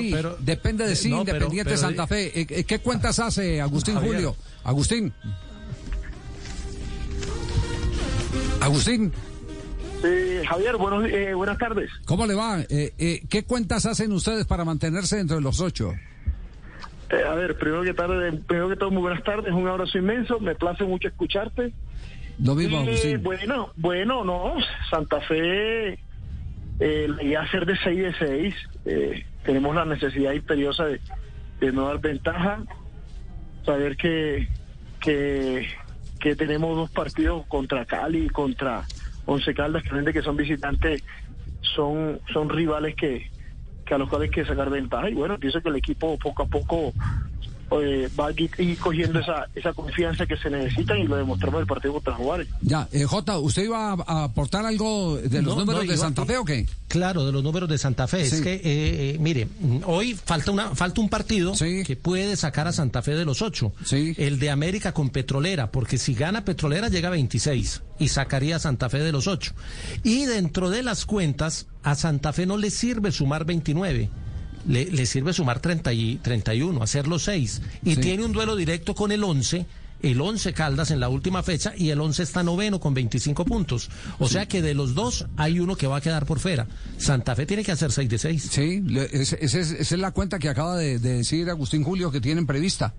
sí, 0.00 0.14
depende 0.40 0.86
de 0.86 0.96
sí, 0.96 1.10
Independiente 1.10 1.76
Santa 1.76 2.06
Fe. 2.06 2.40
Eh, 2.40 2.64
¿Qué 2.64 2.78
cuentas 2.80 3.18
hace 3.18 3.60
Agustín 3.60 3.96
Julio? 3.96 4.36
Agustín. 4.64 5.12
Agustín. 8.60 9.12
Sí, 10.02 10.46
Javier, 10.46 10.76
buenos, 10.76 11.04
eh, 11.04 11.34
buenas 11.34 11.58
tardes. 11.58 11.90
¿Cómo 12.06 12.26
le 12.26 12.34
va? 12.34 12.60
Eh, 12.68 12.92
eh, 12.98 13.22
¿Qué 13.28 13.44
cuentas 13.44 13.84
hacen 13.86 14.12
ustedes 14.12 14.46
para 14.46 14.64
mantenerse 14.64 15.16
dentro 15.16 15.36
de 15.36 15.42
los 15.42 15.60
ocho? 15.60 15.92
a 17.10 17.34
ver, 17.34 17.58
primero 17.58 17.82
que, 17.82 17.92
tarde, 17.92 18.32
primero 18.46 18.68
que 18.68 18.76
todo, 18.76 18.92
muy 18.92 19.02
buenas 19.02 19.24
tardes, 19.24 19.52
un 19.52 19.66
abrazo 19.66 19.98
inmenso, 19.98 20.38
me 20.38 20.54
place 20.54 20.84
mucho 20.84 21.08
escucharte. 21.08 21.72
Lo 22.38 22.54
mismo, 22.54 22.78
Agustín. 22.78 23.20
Bueno, 23.22 23.72
bueno, 23.76 24.24
no, 24.24 24.54
Santa 24.88 25.20
Fe 25.22 25.98
eh, 26.80 27.36
a 27.36 27.42
hacer 27.42 27.66
de 27.66 27.76
6 27.76 27.98
de 27.98 28.14
6. 28.84 29.24
tenemos 29.44 29.74
la 29.74 29.84
necesidad 29.84 30.32
imperiosa 30.32 30.86
de, 30.86 31.00
de, 31.60 31.72
no 31.72 31.86
dar 31.86 32.00
ventaja. 32.00 32.62
Saber 33.64 33.96
que, 33.96 34.48
que, 35.00 35.68
que 36.18 36.34
tenemos 36.34 36.74
dos 36.76 36.90
partidos 36.90 37.46
contra 37.46 37.84
Cali 37.84 38.26
y 38.26 38.28
contra 38.28 38.84
Once 39.26 39.54
Caldas, 39.54 39.82
que 39.82 40.12
que 40.12 40.22
son 40.22 40.36
visitantes, 40.36 41.04
son, 41.60 42.20
son 42.32 42.48
rivales 42.48 42.94
que, 42.96 43.30
que 43.84 43.94
a 43.94 43.98
los 43.98 44.08
cuales 44.08 44.30
hay 44.30 44.34
que 44.34 44.44
sacar 44.44 44.70
ventaja. 44.70 45.10
Y 45.10 45.14
bueno, 45.14 45.38
pienso 45.38 45.60
que 45.60 45.68
el 45.68 45.76
equipo 45.76 46.18
poco 46.18 46.42
a 46.42 46.46
poco 46.46 46.92
eh, 47.70 48.08
va 48.18 48.28
a 48.28 48.32
ir 48.32 48.78
cogiendo 48.78 49.20
esa, 49.20 49.46
esa 49.54 49.72
confianza 49.72 50.26
que 50.26 50.36
se 50.36 50.50
necesita 50.50 50.96
y 50.96 51.04
lo 51.04 51.16
demostramos 51.16 51.58
en 51.58 51.62
el 51.62 51.66
partido 51.66 51.94
contra 51.94 52.14
Juárez. 52.14 52.48
Ya, 52.62 52.88
eh, 52.92 53.04
Jota, 53.04 53.38
¿usted 53.38 53.64
iba 53.64 53.92
a, 53.92 54.24
aportar 54.24 54.66
algo 54.66 55.16
de 55.16 55.42
los 55.42 55.56
números 55.56 55.86
de 55.86 55.96
Santa 55.96 56.24
Fe 56.26 56.38
o 56.38 56.44
qué? 56.44 56.66
Claro, 56.88 57.24
de 57.24 57.32
los 57.32 57.42
números 57.42 57.68
de 57.68 57.78
Santa 57.78 58.08
Fe. 58.08 58.22
Es 58.22 58.40
que, 58.40 58.54
eh, 58.54 58.60
eh, 58.64 59.16
mire, 59.20 59.48
hoy 59.84 60.14
falta 60.14 60.50
una 60.50 60.74
falta 60.74 61.00
un 61.00 61.08
partido 61.08 61.52
que 61.56 61.96
puede 62.00 62.36
sacar 62.36 62.66
a 62.66 62.72
Santa 62.72 63.02
Fe 63.02 63.14
de 63.14 63.24
los 63.24 63.42
ocho. 63.42 63.72
El 63.90 64.38
de 64.38 64.50
América 64.50 64.92
con 64.92 65.10
Petrolera, 65.10 65.70
porque 65.70 65.98
si 65.98 66.14
gana 66.14 66.44
Petrolera 66.44 66.88
llega 66.88 67.08
a 67.08 67.12
26 67.12 67.82
y 67.98 68.08
sacaría 68.08 68.56
a 68.56 68.58
Santa 68.58 68.88
Fe 68.88 68.98
de 68.98 69.12
los 69.12 69.26
ocho. 69.26 69.52
Y 70.02 70.24
dentro 70.24 70.70
de 70.70 70.82
las 70.82 71.06
cuentas, 71.06 71.66
a 71.82 71.94
Santa 71.94 72.32
Fe 72.32 72.46
no 72.46 72.56
le 72.56 72.70
sirve 72.70 73.12
sumar 73.12 73.44
29 73.44 74.10
le, 74.66 75.06
sirve 75.06 75.32
sumar 75.32 75.60
30 75.60 75.92
y 75.92 76.16
31, 76.16 76.82
hacer 76.82 77.06
los 77.06 77.24
6. 77.24 77.62
Y 77.84 77.96
tiene 77.96 78.24
un 78.24 78.32
duelo 78.32 78.56
directo 78.56 78.94
con 78.94 79.12
el 79.12 79.24
11 79.24 79.66
el 80.02 80.20
11 80.20 80.54
Caldas 80.54 80.90
en 80.90 81.00
la 81.00 81.08
última 81.08 81.42
fecha 81.42 81.74
y 81.76 81.90
el 81.90 82.00
11 82.00 82.22
está 82.22 82.42
noveno 82.42 82.80
con 82.80 82.94
25 82.94 83.44
puntos. 83.44 83.90
O 84.18 84.28
sea 84.28 84.46
que 84.46 84.62
de 84.62 84.74
los 84.74 84.94
dos 84.94 85.26
hay 85.36 85.60
uno 85.60 85.76
que 85.76 85.86
va 85.86 85.98
a 85.98 86.00
quedar 86.00 86.26
por 86.26 86.38
fuera. 86.38 86.66
Santa 86.96 87.34
Fe 87.36 87.46
tiene 87.46 87.62
que 87.62 87.72
hacer 87.72 87.92
6 87.92 88.08
de 88.08 88.18
6. 88.18 88.48
Sí, 88.50 88.82
esa 89.12 89.36
es, 89.36 89.92
la 89.92 90.12
cuenta 90.12 90.38
que 90.38 90.48
acaba 90.48 90.76
de, 90.76 90.98
de 90.98 91.16
decir 91.16 91.50
Agustín 91.50 91.84
Julio 91.84 92.10
que 92.10 92.20
tienen 92.20 92.46
prevista. 92.46 92.94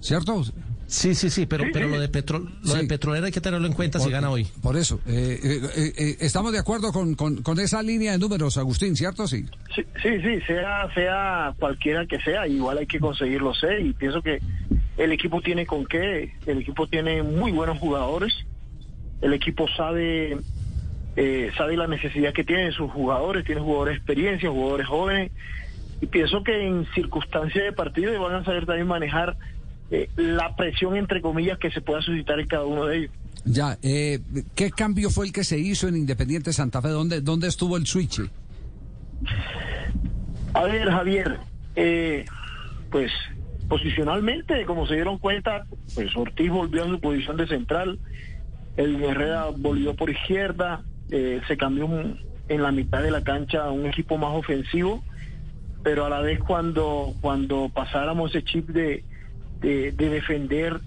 ¿Cierto? 0.00 0.44
Sí, 0.88 1.14
sí, 1.14 1.28
sí, 1.28 1.44
pero, 1.44 1.64
pero 1.70 1.86
lo 1.86 2.00
de 2.00 2.08
petro, 2.08 2.38
lo 2.38 2.74
de 2.74 2.84
petrolera 2.84 3.26
hay 3.26 3.32
que 3.32 3.42
tenerlo 3.42 3.66
en 3.66 3.74
cuenta 3.74 4.00
si 4.00 4.10
gana 4.10 4.30
hoy. 4.30 4.46
Por 4.62 4.74
eso, 4.74 5.00
eh, 5.06 5.38
eh, 5.44 5.92
eh, 5.98 6.16
estamos 6.20 6.50
de 6.50 6.58
acuerdo 6.58 6.92
con, 6.92 7.14
con, 7.14 7.60
esa 7.60 7.82
línea 7.82 8.12
de 8.12 8.18
números, 8.18 8.56
Agustín, 8.56 8.96
¿cierto? 8.96 9.28
Sí. 9.28 9.44
Sí, 9.74 9.84
sí, 10.02 10.40
sea, 10.46 10.88
sea 10.94 11.54
cualquiera 11.58 12.06
que 12.06 12.18
sea, 12.20 12.48
igual 12.48 12.78
hay 12.78 12.86
que 12.86 13.00
conseguirlo 13.00 13.52
sé 13.52 13.82
y 13.82 13.92
pienso 13.92 14.22
que 14.22 14.40
el 14.96 15.12
equipo 15.12 15.42
tiene 15.42 15.66
con 15.66 15.84
qué, 15.84 16.32
el 16.46 16.58
equipo 16.58 16.86
tiene 16.86 17.22
muy 17.22 17.52
buenos 17.52 17.78
jugadores, 17.78 18.32
el 19.20 19.34
equipo 19.34 19.66
sabe 19.76 20.38
sabe 21.56 21.76
la 21.76 21.88
necesidad 21.88 22.32
que 22.32 22.44
tienen 22.44 22.70
sus 22.72 22.90
jugadores, 22.92 23.44
tiene 23.44 23.60
jugadores 23.60 23.94
de 23.94 23.96
experiencia, 23.98 24.48
jugadores 24.48 24.86
jóvenes 24.86 25.32
y 26.00 26.06
pienso 26.06 26.42
que 26.44 26.66
en 26.66 26.86
circunstancias 26.94 27.64
de 27.64 27.72
partido 27.72 28.18
van 28.22 28.36
a 28.36 28.44
saber 28.44 28.66
también 28.66 28.86
manejar 28.86 29.36
eh, 29.90 30.08
la 30.16 30.54
presión, 30.54 30.96
entre 30.96 31.22
comillas, 31.22 31.58
que 31.58 31.70
se 31.70 31.80
pueda 31.80 32.02
suscitar 32.02 32.38
en 32.38 32.46
cada 32.46 32.64
uno 32.64 32.84
de 32.84 32.98
ellos. 32.98 33.10
Ya, 33.44 33.78
eh, 33.82 34.20
¿qué 34.54 34.70
cambio 34.70 35.08
fue 35.08 35.26
el 35.26 35.32
que 35.32 35.44
se 35.44 35.58
hizo 35.58 35.88
en 35.88 35.96
Independiente 35.96 36.52
Santa 36.52 36.82
Fe? 36.82 36.88
¿Dónde, 36.88 37.22
dónde 37.22 37.48
estuvo 37.48 37.76
el 37.76 37.86
switch? 37.86 38.20
A 40.52 40.62
ver, 40.64 40.90
Javier, 40.90 41.38
eh, 41.76 42.26
pues 42.90 43.10
posicionalmente, 43.68 44.64
como 44.66 44.86
se 44.86 44.94
dieron 44.94 45.18
cuenta, 45.18 45.66
pues 45.94 46.14
Ortiz 46.16 46.50
volvió 46.50 46.84
a 46.84 46.88
su 46.88 47.00
posición 47.00 47.36
de 47.36 47.46
central, 47.46 47.98
el 48.76 49.02
Herrera 49.02 49.46
volvió 49.56 49.94
por 49.94 50.10
izquierda, 50.10 50.82
se 51.08 51.56
cambió 51.58 51.88
en 52.48 52.62
la 52.62 52.72
mitad 52.72 53.02
de 53.02 53.10
la 53.10 53.22
cancha 53.22 53.64
a 53.64 53.70
un 53.70 53.86
equipo 53.86 54.16
más 54.16 54.34
ofensivo, 54.34 55.02
pero 55.82 56.06
a 56.06 56.10
la 56.10 56.20
vez 56.20 56.38
cuando, 56.40 57.14
cuando 57.20 57.70
pasáramos 57.72 58.30
ese 58.30 58.44
chip 58.44 58.68
de, 58.68 59.04
de, 59.60 59.92
defender. 59.92 60.80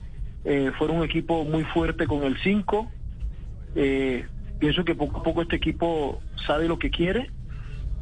Eh, 0.43 0.71
fueron 0.77 0.97
un 0.97 1.03
equipo 1.03 1.43
muy 1.43 1.63
fuerte 1.65 2.07
con 2.07 2.23
el 2.23 2.37
5. 2.41 2.91
Eh, 3.75 4.25
pienso 4.59 4.83
que 4.83 4.95
poco 4.95 5.19
a 5.19 5.23
poco 5.23 5.41
este 5.41 5.55
equipo 5.55 6.21
sabe 6.47 6.67
lo 6.67 6.79
que 6.79 6.89
quiere. 6.89 7.29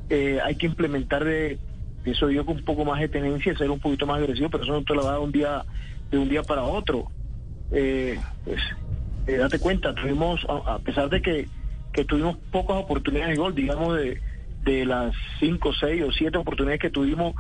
Eh, 0.09 0.40
hay 0.44 0.56
que 0.56 0.66
implementar 0.66 1.24
de, 1.24 1.59
eso 2.06 2.30
yo 2.31 2.46
con 2.46 2.57
un 2.57 2.66
poco 2.66 2.85
más 2.85 3.00
de 3.00 3.09
tenencia, 3.09 3.56
ser 3.57 3.69
un 3.69 3.80
poquito 3.80 4.07
más 4.07 4.19
agresivo, 4.19 4.50
pero 4.50 4.63
eso 4.63 4.74
no 4.74 4.84
te 4.84 4.96
lo 4.96 5.03
va 5.03 5.16
a 5.16 5.19
un 5.19 5.31
día, 5.31 5.63
de 6.09 6.18
un 6.18 6.30
día 6.30 6.44
para 6.44 6.63
otro. 6.63 7.12
pues, 7.69 8.62
date 9.28 9.59
cuenta, 9.59 9.94
tuvimos, 9.94 10.46
a, 10.50 10.80
pesar 10.80 11.09
de 11.09 11.22
que, 11.22 11.47
que 11.94 12.03
tuvimos 12.06 12.38
pocas 12.51 12.78
oportunidades 12.78 13.36
de 13.36 13.41
gol, 13.44 13.53
digamos 13.53 13.96
de, 13.96 14.19
de 14.63 14.86
las 14.86 15.13
5, 15.40 15.72
6 15.74 16.03
o 16.03 16.12
7 16.12 16.38
oportunidades 16.38 16.81
que 16.81 16.90
tuvimos, 16.90 17.36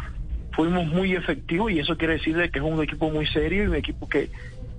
fuimos 0.51 0.87
muy 0.87 1.13
efectivos 1.13 1.71
y 1.71 1.79
eso 1.79 1.97
quiere 1.97 2.13
decir 2.13 2.35
de 2.35 2.49
que 2.49 2.59
es 2.59 2.65
un 2.65 2.81
equipo 2.81 3.09
muy 3.09 3.27
serio 3.27 3.63
y 3.63 3.67
un 3.67 3.75
equipo 3.75 4.07
que, 4.07 4.29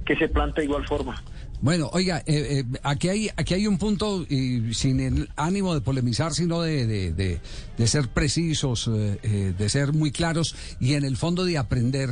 que 0.05 0.17
se 0.17 0.29
planta 0.29 0.61
de 0.61 0.67
igual 0.67 0.87
forma. 0.87 1.23
Bueno, 1.63 1.91
oiga, 1.93 2.23
eh, 2.27 2.65
eh, 2.65 2.79
aquí 2.83 3.11
hay 3.11 3.31
aquí 3.37 3.53
hay 3.53 3.67
un 3.67 3.77
punto 3.77 4.25
y 4.27 4.73
sin 4.73 4.99
el 4.99 5.29
ánimo 5.37 5.75
de 5.75 5.83
polemizar, 5.83 6.33
sino 6.33 6.63
de, 6.63 6.87
de, 6.87 7.41
de, 7.77 7.87
ser 7.87 8.09
precisos, 8.09 8.89
eh, 8.93 9.55
de 9.57 9.69
ser 9.69 9.93
muy 9.93 10.11
claros 10.11 10.57
y 10.81 10.95
en 10.95 11.05
el 11.05 11.19
fondo 11.19 11.45
de 11.45 11.59
aprender. 11.59 12.11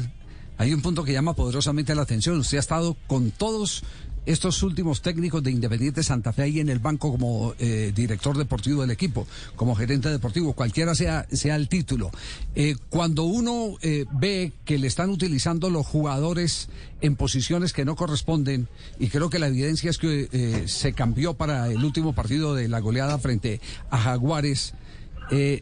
Hay 0.59 0.75
un 0.75 0.83
punto 0.83 1.05
que 1.05 1.13
llama 1.13 1.35
poderosamente 1.35 1.95
la 1.95 2.03
atención. 2.03 2.39
Usted 2.39 2.59
ha 2.59 2.61
estado 2.61 2.97
con 3.07 3.31
todos 3.31 3.85
estos 4.29 4.63
últimos 4.63 5.01
técnicos 5.01 5.43
de 5.43 5.51
Independiente 5.51 6.03
Santa 6.03 6.35
Fe 6.35 6.43
ahí 6.43 6.61
en 6.61 6.69
el 6.69 6.81
banco 6.81 7.11
como 7.11 7.55
eh, 7.59 7.93
director 7.97 8.37
deportivo 8.37 8.83
del 8.83 8.91
equipo, 8.91 9.27
como 9.57 9.75
gerente 9.75 10.11
deportivo, 10.11 10.53
cualquiera 10.53 10.95
sea, 10.95 11.27
sea 11.33 11.57
el 11.57 11.69
título. 11.69 12.11
Eh, 12.55 12.77
cuando 12.91 13.25
uno 13.25 13.77
eh, 13.81 14.05
ve 14.13 14.53
que 14.67 14.79
le 14.79 14.87
están 14.87 15.09
utilizando 15.09 15.71
los 15.71 15.87
jugadores 15.87 16.69
en 17.01 17.17
posiciones 17.17 17.73
que 17.73 17.87
no 17.87 17.97
corresponden, 17.97 18.69
y 18.99 19.09
creo 19.09 19.31
que 19.31 19.39
la 19.39 19.49
evidencia 19.49 19.89
es 19.89 19.97
que 19.97 20.65
se 20.67 20.93
cambió 20.93 21.35
para 21.35 21.69
el 21.69 21.83
último 21.83 22.13
partido 22.13 22.55
de 22.55 22.69
la 22.69 22.81
goleada 22.81 23.19
frente 23.19 23.61
a 23.89 23.99
Jaguares, 23.99 24.75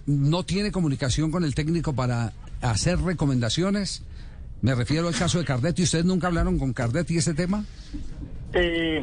no 0.07 0.45
tiene 0.45 0.73
comunicación 0.73 1.31
con 1.31 1.45
el 1.45 1.55
técnico 1.55 1.93
para 1.93 2.33
hacer 2.63 3.01
recomendaciones. 3.01 4.03
Me 4.63 4.75
refiero 4.75 5.07
al 5.09 5.15
caso 5.15 5.39
de 5.39 5.45
Cardetti. 5.45 5.83
¿Ustedes 5.83 6.05
nunca 6.05 6.27
hablaron 6.27 6.59
con 6.59 6.73
Cardetti 6.73 7.19
ese 7.19 7.35
tema? 7.35 7.65
Eh, 8.53 9.03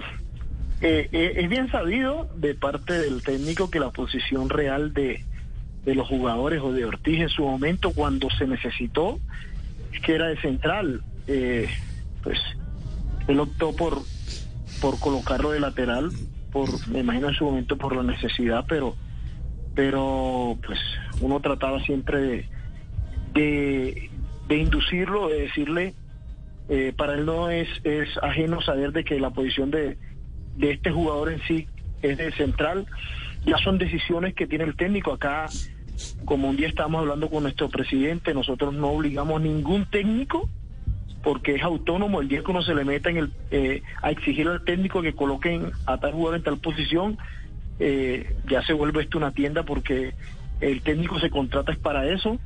eh, 0.81 1.09
eh, 1.11 1.33
es 1.37 1.49
bien 1.49 1.71
sabido 1.71 2.29
de 2.35 2.55
parte 2.55 2.93
del 2.93 3.23
técnico 3.23 3.69
que 3.69 3.79
la 3.79 3.91
posición 3.91 4.49
real 4.49 4.93
de, 4.93 5.23
de 5.85 5.95
los 5.95 6.07
jugadores 6.07 6.61
o 6.61 6.73
de 6.73 6.85
Ortiz 6.85 7.21
en 7.21 7.29
su 7.29 7.43
momento 7.43 7.91
cuando 7.91 8.29
se 8.31 8.47
necesitó 8.47 9.19
es 9.93 10.01
que 10.01 10.15
era 10.15 10.27
de 10.27 10.41
central. 10.41 11.01
Eh, 11.27 11.69
pues 12.21 12.37
él 13.27 13.39
optó 13.39 13.73
por, 13.73 14.01
por 14.81 14.99
colocarlo 14.99 15.51
de 15.51 15.61
lateral, 15.61 16.11
por, 16.51 16.69
me 16.89 16.99
imagino 16.99 17.29
en 17.29 17.35
su 17.35 17.45
momento 17.45 17.77
por 17.77 17.95
la 17.95 18.03
necesidad, 18.03 18.65
pero, 18.67 18.95
pero 19.75 20.57
pues 20.65 20.79
uno 21.21 21.39
trataba 21.39 21.81
siempre 21.83 22.19
de, 22.19 22.49
de, 23.33 24.09
de 24.49 24.57
inducirlo, 24.57 25.29
de 25.29 25.41
decirle 25.43 25.93
eh, 26.69 26.93
para 26.95 27.15
él 27.15 27.25
no 27.25 27.49
es, 27.49 27.67
es 27.83 28.09
ajeno 28.21 28.61
saber 28.61 28.91
de 28.91 29.03
que 29.03 29.19
la 29.19 29.31
posición 29.31 29.71
de, 29.71 29.97
de 30.55 30.71
este 30.71 30.91
jugador 30.91 31.31
en 31.31 31.41
sí 31.41 31.67
es 32.01 32.17
de 32.17 32.31
central. 32.31 32.85
Ya 33.45 33.57
son 33.57 33.77
decisiones 33.77 34.33
que 34.33 34.47
tiene 34.47 34.63
el 34.63 34.75
técnico. 34.75 35.13
Acá, 35.13 35.47
como 36.25 36.49
un 36.49 36.55
día 36.55 36.67
estábamos 36.67 37.01
hablando 37.01 37.29
con 37.29 37.43
nuestro 37.43 37.69
presidente, 37.69 38.33
nosotros 38.33 38.73
no 38.73 38.89
obligamos 38.89 39.39
a 39.39 39.43
ningún 39.43 39.85
técnico 39.85 40.49
porque 41.23 41.55
es 41.55 41.63
autónomo. 41.63 42.21
El 42.21 42.27
día 42.27 42.43
que 42.43 42.51
uno 42.51 42.61
se 42.61 42.75
le 42.75 42.85
meta 42.85 43.09
en 43.09 43.17
el, 43.17 43.33
eh, 43.51 43.81
a 44.01 44.11
exigir 44.11 44.47
al 44.47 44.63
técnico 44.63 45.01
que 45.01 45.13
coloquen 45.13 45.71
a 45.85 45.97
tal 45.97 46.13
jugador 46.13 46.37
en 46.37 46.43
tal 46.43 46.57
posición, 46.57 47.17
eh, 47.79 48.35
ya 48.49 48.61
se 48.63 48.73
vuelve 48.73 49.01
esto 49.01 49.17
una 49.17 49.31
tienda 49.31 49.63
porque 49.63 50.13
el 50.61 50.81
técnico 50.81 51.19
se 51.19 51.29
contrata 51.29 51.71
es 51.71 51.79
para 51.79 52.07
eso 52.09 52.39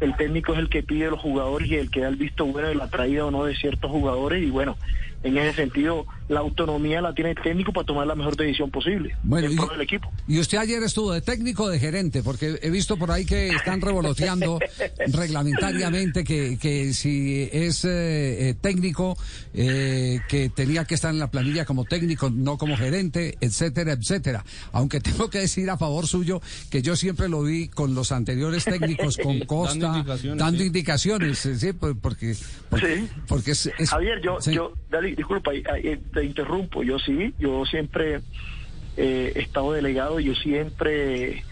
el 0.00 0.16
técnico 0.16 0.52
es 0.52 0.58
el 0.58 0.68
que 0.68 0.82
pide 0.82 1.06
a 1.06 1.10
los 1.10 1.20
jugadores 1.20 1.68
y 1.68 1.76
el 1.76 1.90
que 1.90 2.00
da 2.00 2.08
el 2.08 2.16
visto 2.16 2.44
bueno 2.46 2.68
de 2.68 2.74
la 2.74 2.88
traída 2.88 3.24
o 3.24 3.30
no 3.30 3.44
de 3.44 3.56
ciertos 3.56 3.90
jugadores 3.90 4.42
y 4.42 4.50
bueno, 4.50 4.76
en 5.22 5.38
ese 5.38 5.54
sentido, 5.54 6.06
la 6.28 6.40
autonomía 6.40 7.00
la 7.00 7.14
tiene 7.14 7.30
el 7.30 7.36
técnico 7.36 7.72
para 7.72 7.86
tomar 7.86 8.06
la 8.06 8.14
mejor 8.14 8.36
decisión 8.36 8.70
posible 8.70 9.16
bueno, 9.22 9.50
y, 9.50 9.56
del 9.56 9.80
equipo. 9.80 10.10
Y 10.26 10.38
usted 10.40 10.58
ayer 10.58 10.82
estuvo 10.82 11.12
de 11.12 11.20
técnico 11.20 11.64
o 11.64 11.68
de 11.68 11.78
gerente, 11.78 12.22
porque 12.22 12.58
he 12.62 12.70
visto 12.70 12.96
por 12.96 13.10
ahí 13.10 13.24
que 13.24 13.48
están 13.48 13.80
revoloteando 13.80 14.58
reglamentariamente 15.08 16.24
que, 16.24 16.58
que 16.58 16.92
si 16.92 17.48
es 17.52 17.84
eh, 17.84 18.48
eh, 18.48 18.54
técnico, 18.60 19.16
eh, 19.54 20.20
que 20.28 20.48
tenía 20.48 20.84
que 20.84 20.94
estar 20.94 21.12
en 21.12 21.18
la 21.18 21.30
planilla 21.30 21.64
como 21.64 21.84
técnico, 21.84 22.30
no 22.30 22.58
como 22.58 22.76
gerente, 22.76 23.36
etcétera, 23.40 23.92
etcétera. 23.92 24.44
Aunque 24.72 25.00
tengo 25.06 25.30
que 25.30 25.38
decir 25.38 25.70
a 25.70 25.76
favor 25.76 26.06
suyo 26.06 26.40
que 26.70 26.82
yo 26.82 26.96
siempre 26.96 27.28
lo 27.28 27.42
vi 27.42 27.68
con 27.68 27.94
los 27.94 28.12
anteriores 28.12 28.64
técnicos, 28.64 29.16
con 29.22 29.40
Costa, 29.40 30.04
dando 30.36 30.64
indicaciones, 30.64 31.38
¿sí? 31.38 31.72
porque, 31.72 32.34
porque, 33.28 33.52
es, 33.52 33.70
Javier, 33.88 34.20
yo, 34.22 34.38
yo 34.40 34.72
disculpa, 35.16 35.52
te 36.16 36.24
interrumpo, 36.24 36.82
yo 36.82 36.98
sí, 36.98 37.34
yo 37.38 37.66
siempre 37.66 38.20
eh, 38.96 39.32
he 39.36 39.40
estado 39.40 39.72
delegado, 39.72 40.18
yo 40.18 40.34
siempre 40.34 41.44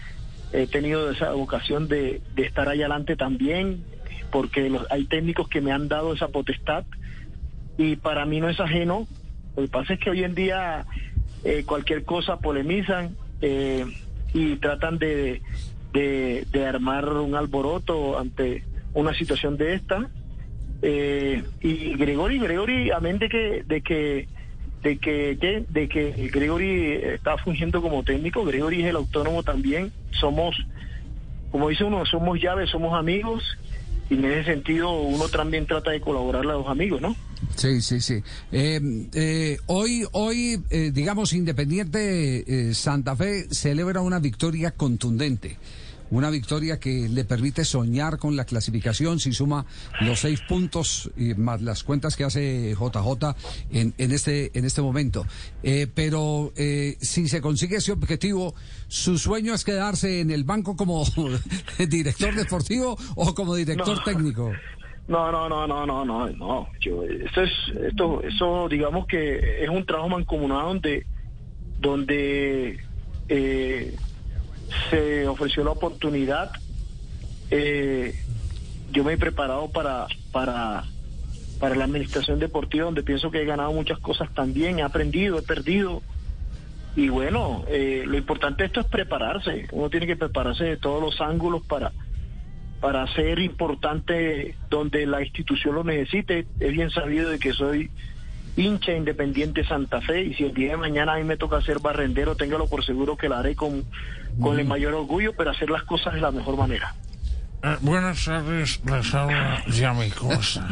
he 0.51 0.65
tenido 0.65 1.11
esa 1.11 1.33
vocación 1.33 1.87
de, 1.87 2.23
estar 2.35 2.67
ahí 2.67 2.79
adelante 2.79 3.15
también, 3.15 3.83
porque 4.31 4.75
hay 4.89 5.05
técnicos 5.05 5.47
que 5.49 5.61
me 5.61 5.71
han 5.71 5.87
dado 5.87 6.13
esa 6.13 6.29
potestad 6.29 6.83
y 7.77 7.95
para 7.97 8.25
mí 8.25 8.39
no 8.39 8.49
es 8.49 8.59
ajeno. 8.59 9.07
Lo 9.55 9.61
que 9.61 9.69
pasa 9.69 9.93
es 9.93 9.99
que 9.99 10.09
hoy 10.09 10.23
en 10.23 10.33
día 10.33 10.87
eh, 11.43 11.63
cualquier 11.63 12.03
cosa 12.03 12.37
polemizan 12.39 13.15
eh, 13.41 13.85
y 14.33 14.55
tratan 14.55 14.97
de, 14.97 15.43
armar 16.67 17.07
un 17.07 17.35
alboroto 17.35 18.17
ante 18.17 18.63
una 18.95 19.13
situación 19.13 19.57
de 19.57 19.75
esta. 19.75 20.09
Y 20.81 21.95
Gregory, 21.97 22.39
Gregory, 22.39 22.91
amén 22.91 23.19
de 23.19 23.29
que, 23.29 23.63
de 23.65 23.81
que, 23.81 24.27
de 24.85 24.99
que, 24.99 25.65
de 25.67 25.89
que 25.89 26.29
Gregory 26.31 26.93
está 27.15 27.39
fungiendo 27.39 27.81
como 27.81 28.03
técnico, 28.03 28.45
Gregory 28.45 28.83
es 28.83 28.89
el 28.89 28.97
autónomo 28.97 29.41
también, 29.41 29.91
somos, 30.11 30.55
como 31.51 31.69
dice 31.69 31.83
uno, 31.83 32.05
somos 32.05 32.39
llaves, 32.39 32.69
somos 32.69 32.93
amigos, 32.93 33.43
y 34.11 34.13
en 34.13 34.25
ese 34.25 34.43
sentido 34.43 34.91
uno 34.91 35.27
también 35.27 35.65
trata 35.65 35.89
de 35.89 36.01
colaborar 36.01 36.43
a 36.43 36.53
los 36.53 36.67
amigos, 36.67 37.01
¿no? 37.01 37.15
Sí, 37.55 37.81
sí, 37.81 37.99
sí. 37.99 38.21
Eh, 38.51 38.79
eh, 39.15 39.57
hoy, 39.65 40.05
hoy, 40.11 40.61
digamos, 40.93 41.33
Independiente 41.33 42.71
Santa 42.75 43.15
Fe 43.15 43.47
celebra 43.49 44.01
una 44.01 44.19
victoria 44.19 44.69
contundente 44.69 45.57
una 46.11 46.29
victoria 46.29 46.79
que 46.79 47.09
le 47.09 47.25
permite 47.25 47.65
soñar 47.65 48.17
con 48.17 48.35
la 48.35 48.45
clasificación 48.45 49.19
si 49.19 49.33
suma 49.33 49.65
los 50.01 50.19
seis 50.19 50.41
puntos 50.41 51.11
y 51.17 51.33
más 51.33 51.61
las 51.61 51.83
cuentas 51.83 52.15
que 52.15 52.23
hace 52.23 52.75
JJ 52.75 53.35
en, 53.71 53.93
en 53.97 54.11
este 54.11 54.57
en 54.57 54.65
este 54.65 54.81
momento. 54.81 55.25
Eh, 55.63 55.87
pero 55.93 56.53
eh, 56.55 56.97
si 57.01 57.27
se 57.27 57.41
consigue 57.41 57.77
ese 57.77 57.91
objetivo, 57.91 58.53
su 58.87 59.17
sueño 59.17 59.53
es 59.53 59.63
quedarse 59.63 60.21
en 60.21 60.31
el 60.31 60.43
banco 60.43 60.75
como 60.75 61.03
director 61.89 62.35
deportivo 62.35 62.97
o 63.15 63.33
como 63.33 63.55
director 63.55 64.03
técnico. 64.03 64.51
No, 65.07 65.31
no, 65.31 65.47
no, 65.47 65.67
no, 65.67 65.85
no, 65.85 66.03
no, 66.03 66.29
no. 66.29 66.67
Yo, 66.81 67.03
eso 67.03 67.41
es, 67.41 67.51
esto, 67.89 68.23
eso, 68.23 68.67
digamos 68.67 69.05
que 69.05 69.63
es 69.63 69.69
un 69.69 69.85
trabajo 69.85 70.09
mancomunado 70.09 70.69
donde, 70.69 71.05
donde 71.79 72.79
eh, 73.29 73.95
se 74.89 75.27
ofreció 75.27 75.63
la 75.63 75.71
oportunidad. 75.71 76.51
Eh, 77.51 78.15
yo 78.91 79.03
me 79.03 79.13
he 79.13 79.17
preparado 79.17 79.69
para, 79.69 80.07
para, 80.31 80.83
para 81.59 81.75
la 81.75 81.85
administración 81.85 82.39
deportiva, 82.39 82.85
donde 82.85 83.03
pienso 83.03 83.31
que 83.31 83.41
he 83.41 83.45
ganado 83.45 83.71
muchas 83.73 83.99
cosas 83.99 84.33
también, 84.33 84.79
he 84.79 84.83
aprendido, 84.83 85.39
he 85.39 85.41
perdido. 85.41 86.01
Y 86.95 87.09
bueno, 87.09 87.65
eh, 87.67 88.03
lo 88.05 88.17
importante 88.17 88.63
de 88.63 88.67
esto 88.67 88.79
es 88.79 88.87
prepararse. 88.87 89.67
Uno 89.71 89.89
tiene 89.89 90.07
que 90.07 90.15
prepararse 90.15 90.63
de 90.63 90.77
todos 90.77 91.01
los 91.01 91.19
ángulos 91.19 91.65
para, 91.65 91.91
para 92.79 93.05
ser 93.13 93.39
importante 93.39 94.55
donde 94.69 95.05
la 95.05 95.21
institución 95.21 95.75
lo 95.75 95.83
necesite. 95.83 96.47
Es 96.59 96.71
bien 96.71 96.89
sabido 96.89 97.29
de 97.29 97.39
que 97.39 97.51
soy 97.51 97.89
hincha 98.55 98.93
independiente 98.93 99.65
Santa 99.65 99.99
Fe 99.99 100.23
y 100.23 100.33
si 100.35 100.45
el 100.45 100.53
día 100.53 100.71
de 100.71 100.77
mañana 100.77 101.15
a 101.15 101.17
mí 101.17 101.25
me 101.25 101.35
toca 101.35 101.61
ser 101.61 101.79
barrendero, 101.79 102.35
téngalo 102.35 102.67
por 102.67 102.85
seguro 102.85 103.17
que 103.17 103.27
lo 103.27 103.35
haré 103.35 103.55
con, 103.55 103.83
con 104.39 104.59
el 104.59 104.65
mayor 104.65 104.93
orgullo, 104.93 105.33
pero 105.37 105.51
hacer 105.51 105.69
las 105.69 105.83
cosas 105.83 106.13
de 106.13 106.21
la 106.21 106.31
mejor 106.31 106.57
manera. 106.57 106.93
Eh, 107.63 107.77
buenas 107.81 108.23
tardes, 108.23 108.79
les 108.85 109.13
habla 109.15 109.63
Yami, 109.65 110.11
¿cómo 110.11 110.33
está? 110.33 110.67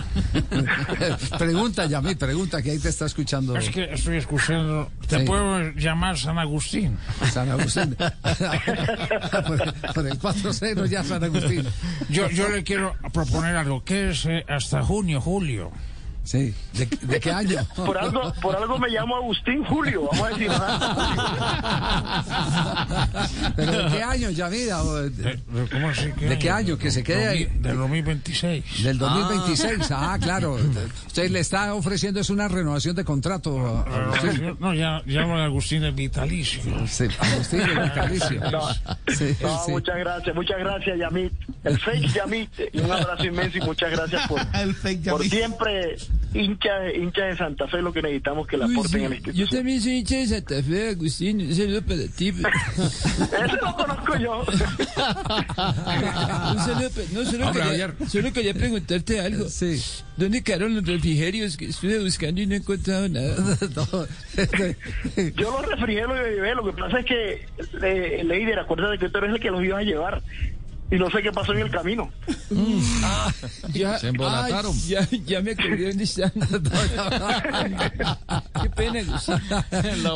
pregunta, 1.40 1.88
Yami, 1.88 2.14
pregunta, 2.14 2.62
que 2.62 2.70
ahí 2.70 2.78
te 2.78 2.90
está 2.90 3.08
escuchando. 3.08 3.58
Es 3.58 3.72
que 3.72 3.86
estoy 3.86 4.18
escuchando. 4.18 4.92
¿Te 5.08 5.22
puedo 5.22 5.72
llamar 5.72 6.20
San 6.20 6.38
Agustín? 6.38 6.96
San 7.32 7.50
Agustín. 7.50 7.96
por, 7.96 10.08
el 10.08 10.20
4-0 10.20 10.86
ya 10.86 11.04
San 11.04 11.24
Agustín. 11.24 11.66
Yo, 12.10 12.30
yo 12.30 12.48
le 12.50 12.64
quiero 12.64 12.96
proponer 13.12 13.56
algo. 13.56 13.84
que 13.84 14.12
es 14.12 14.28
eh, 14.28 14.46
hasta 14.48 14.84
junio, 14.84 15.20
julio. 15.20 15.72
Sí, 16.24 16.54
¿de, 16.74 17.20
qué 17.20 17.32
año? 17.32 17.60
Por 17.76 17.98
algo, 17.98 18.34
por 18.42 18.56
algo 18.56 18.80
me 18.80 18.88
llamo 18.88 19.18
Agustín 19.18 19.66
Julio, 19.66 20.08
vamos 20.10 20.26
a 20.26 20.30
decir. 20.30 20.50
¿Pero 23.58 23.72
de 23.72 23.92
qué 23.92 24.04
año, 24.04 24.30
ya 24.30 24.48
vida? 24.48 24.82
¿Cómo 25.72 25.90
así? 25.90 26.12
¿De 26.12 26.40
qué 26.40 26.50
año? 26.50 26.78
Que 26.78 26.92
se 26.92 27.04
quede 27.04 27.28
ahí. 27.28 27.46
Del 27.60 27.78
2026. 27.78 28.84
Del 28.84 28.98
2026, 28.98 29.92
ah, 29.92 30.18
claro. 30.22 30.58
Usted 31.08 31.30
le 31.30 31.40
está 31.40 31.74
ofreciendo 31.74 32.22
es 32.22 32.30
una 32.30 32.48
renovación 32.48 32.96
de 32.96 33.04
contrato. 33.04 33.86
No, 34.60 34.74
ya, 34.74 35.02
ya 35.06 35.24
Agustín 35.44 35.84
es 35.84 35.94
vitalicio. 35.94 36.62
Sí, 36.88 37.08
Agustín 37.20 37.62
es 37.62 37.84
vitalicio. 37.84 38.40
No, 38.50 38.62
sí, 39.14 39.36
muchas 39.68 39.98
gracias, 39.98 40.36
muchas 40.36 40.60
gracias, 40.60 40.98
Yamit. 40.98 41.34
El 41.64 41.80
fake 41.80 42.14
Yamit. 42.14 42.50
Un 42.74 42.92
abrazo 42.92 43.26
inmenso 43.26 43.58
y 43.58 43.62
muchas 43.62 43.92
gracias 43.92 44.28
por, 44.28 44.40
por 45.10 45.24
siempre 45.24 45.96
hincha, 46.34 46.92
hincha 46.94 47.26
de 47.26 47.38
Santa 47.38 47.68
Fe 47.68 47.82
lo 47.82 47.94
que 47.94 48.02
necesitamos 48.02 48.48
que 48.48 48.58
la 48.58 48.66
aporten 48.66 49.04
en 49.04 49.10
la 49.12 49.16
institución. 49.16 49.48
Yo 49.48 49.56
también 49.56 49.82
soy 49.82 50.00
hincha 50.00 50.18
de 50.18 50.28
Santa 50.28 50.62
Fe, 50.62 50.90
Agustín. 50.90 51.42
Un 51.42 51.56
saludo 51.56 51.82
para 51.82 52.08
ti. 52.08 52.30
Eso 52.30 53.56
lo 53.62 53.76
conozco 53.76 54.18
yo. 54.18 54.40
un 56.52 56.60
saludo, 56.60 56.90
no, 57.14 57.26
solo, 57.26 57.52
quería, 57.52 57.94
solo 58.08 58.34
quería 58.34 58.54
preguntarte 58.54 59.20
algo. 59.22 59.48
Sí. 59.48 59.82
¿Dónde 60.18 60.44
quedaron 60.44 60.76
los 60.76 60.86
refrigerios 60.86 61.56
que 61.58 61.66
estuve 61.66 62.00
buscando 62.00 62.42
y 62.42 62.46
no 62.46 62.56
he 62.56 62.58
encontrado 62.58 63.08
nada? 63.08 63.36
yo 65.36 65.62
los 65.62 65.80
los 65.80 65.90
llevé. 65.90 66.56
Lo 66.56 66.66
que 66.66 66.74
pasa 66.74 67.00
es 67.00 67.06
que, 67.06 67.46
eh, 67.82 68.24
Leider, 68.24 68.60
acuérdate 68.60 69.00
que 69.00 69.10
tú 69.10 69.18
eres 69.20 69.32
el 69.32 69.40
que 69.40 69.50
los 69.50 69.64
ibas 69.64 69.80
a 69.80 69.84
llevar 69.84 70.22
y 70.94 71.00
no 71.00 71.10
sé 71.10 71.24
qué 71.24 71.32
pasó 71.32 71.54
en 71.54 71.62
el 71.62 71.72
camino. 71.72 72.12
Mm. 72.52 72.80
Ah, 73.04 73.34
ya, 73.74 73.98
Se 73.98 74.10
embolataron. 74.10 74.78
ya, 74.88 75.02
ya 75.26 75.42
me 75.42 75.52
están. 75.52 76.32
qué 78.62 78.70
pena, 78.70 79.00
Agustín. 79.00 79.42
La 80.04 80.12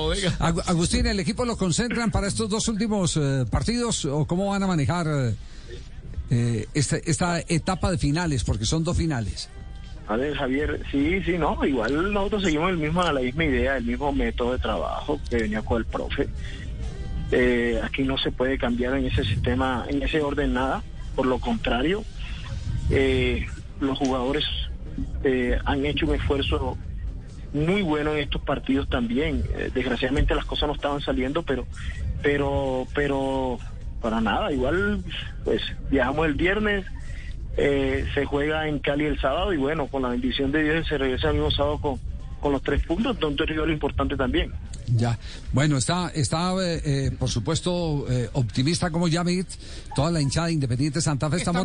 Agustín, 0.68 1.08
¿el 1.08 1.20
equipo 1.20 1.46
lo 1.46 1.58
concentran 1.58 2.12
para 2.12 2.28
estos 2.28 2.48
dos 2.48 2.68
últimos 2.68 3.18
eh, 3.18 3.46
partidos 3.50 4.06
o 4.06 4.26
cómo 4.26 4.52
van 4.52 4.62
a 4.62 4.68
manejar 4.68 5.08
eh, 6.30 6.68
esta, 6.76 6.98
esta 6.98 7.40
etapa 7.40 7.90
de 7.90 7.98
finales? 7.98 8.44
Porque 8.44 8.66
son 8.66 8.84
dos 8.84 8.96
finales. 8.96 9.50
A 10.08 10.16
ver, 10.16 10.36
Javier, 10.36 10.84
sí, 10.92 11.24
sí, 11.24 11.40
no, 11.40 11.58
igual 11.66 12.14
nosotros 12.14 12.44
seguimos 12.44 12.70
el 12.70 12.78
mismo, 12.78 13.02
la 13.02 13.20
misma 13.20 13.46
idea, 13.46 13.78
el 13.78 13.84
mismo 13.84 14.14
método 14.14 14.52
de 14.52 14.60
trabajo 14.60 15.20
que 15.28 15.38
venía 15.38 15.64
con 15.64 15.80
el 15.80 15.86
profe. 15.86 16.30
Eh, 17.32 17.80
aquí 17.84 18.04
no 18.04 18.18
se 18.18 18.32
puede 18.32 18.58
cambiar 18.58 18.96
en 18.96 19.06
ese 19.06 19.24
sistema, 19.24 19.86
en 19.90 20.02
ese 20.02 20.22
orden 20.22 20.54
nada. 20.54 20.84
Por 21.16 21.26
lo 21.26 21.40
contrario, 21.40 22.04
eh, 22.90 23.46
los 23.80 23.98
jugadores 23.98 24.46
eh, 25.24 25.58
han 25.66 25.86
hecho 25.86 26.06
un 26.06 26.16
esfuerzo 26.16 26.78
muy 27.54 27.82
bueno 27.82 28.14
en 28.14 28.20
estos 28.20 28.42
partidos 28.42 28.88
también. 28.90 29.44
desgraciadamente 29.74 30.36
las 30.36 30.46
cosas 30.46 30.68
no 30.68 30.76
estaban 30.76 31.02
saliendo, 31.02 31.44
pero, 31.44 31.66
pero, 32.22 32.88
pero 32.94 33.58
para 34.02 34.22
nada. 34.22 34.52
Igual, 34.52 35.04
pues 35.44 35.62
viajamos 35.90 36.28
el 36.28 36.36
viernes. 36.36 36.86
se 37.56 38.26
juega 38.26 38.68
en 38.68 38.80
Cali 38.80 39.06
el 39.06 39.20
sábado 39.20 39.54
y 39.54 39.58
bueno, 39.58 39.88
con 39.88 40.04
la 40.04 40.10
bendición 40.10 40.52
de 40.52 40.64
Dios 40.64 40.88
se 40.88 40.98
regresa 40.98 41.30
el 41.30 41.36
mismo 41.36 41.52
sábado 41.52 41.80
con, 41.80 42.00
con 42.40 42.52
los 42.52 42.62
tres 42.62 42.86
puntos, 42.86 43.16
entonces 43.16 43.50
es 43.50 43.58
lo 43.58 43.72
importante 43.72 44.16
también. 44.16 44.54
Ya, 44.96 45.20
bueno, 45.52 45.78
está, 45.78 46.10
está 46.16 46.54
eh, 46.64 46.82
eh, 46.86 47.12
por 47.18 47.30
supuesto, 47.30 48.06
eh, 48.10 48.30
optimista 48.34 48.90
como 48.90 49.08
Yamit, 49.10 49.48
toda 49.94 50.12
la 50.12 50.22
hinchada 50.22 50.50
Independiente 50.50 51.02
Santa 51.02 51.30
Fe. 51.30 51.38
Estamos, 51.38 51.62